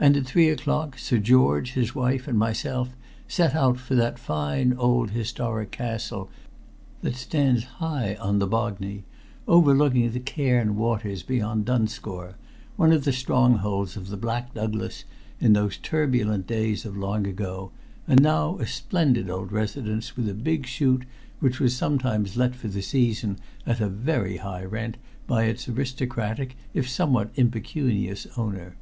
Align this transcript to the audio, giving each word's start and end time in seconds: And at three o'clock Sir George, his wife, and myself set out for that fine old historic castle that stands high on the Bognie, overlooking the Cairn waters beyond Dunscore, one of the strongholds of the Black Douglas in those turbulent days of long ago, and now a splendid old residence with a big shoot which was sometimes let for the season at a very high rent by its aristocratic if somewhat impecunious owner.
And 0.00 0.16
at 0.16 0.26
three 0.26 0.48
o'clock 0.48 0.98
Sir 0.98 1.18
George, 1.18 1.74
his 1.74 1.94
wife, 1.94 2.26
and 2.26 2.36
myself 2.36 2.96
set 3.28 3.54
out 3.54 3.78
for 3.78 3.94
that 3.94 4.18
fine 4.18 4.72
old 4.72 5.12
historic 5.12 5.70
castle 5.70 6.28
that 7.02 7.14
stands 7.14 7.62
high 7.78 8.16
on 8.16 8.40
the 8.40 8.48
Bognie, 8.48 9.04
overlooking 9.46 10.10
the 10.10 10.18
Cairn 10.18 10.74
waters 10.74 11.22
beyond 11.22 11.66
Dunscore, 11.66 12.34
one 12.74 12.90
of 12.90 13.04
the 13.04 13.12
strongholds 13.12 13.96
of 13.96 14.08
the 14.08 14.16
Black 14.16 14.52
Douglas 14.54 15.04
in 15.38 15.52
those 15.52 15.76
turbulent 15.78 16.48
days 16.48 16.84
of 16.84 16.96
long 16.96 17.24
ago, 17.24 17.70
and 18.08 18.20
now 18.20 18.58
a 18.58 18.66
splendid 18.66 19.30
old 19.30 19.52
residence 19.52 20.16
with 20.16 20.28
a 20.28 20.34
big 20.34 20.66
shoot 20.66 21.04
which 21.38 21.60
was 21.60 21.76
sometimes 21.76 22.36
let 22.36 22.56
for 22.56 22.66
the 22.66 22.82
season 22.82 23.38
at 23.68 23.78
a 23.78 23.86
very 23.88 24.38
high 24.38 24.64
rent 24.64 24.96
by 25.28 25.44
its 25.44 25.68
aristocratic 25.68 26.56
if 26.72 26.88
somewhat 26.88 27.30
impecunious 27.36 28.26
owner. 28.36 28.74